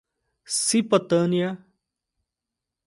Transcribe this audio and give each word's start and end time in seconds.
Cipotânea 0.65 1.53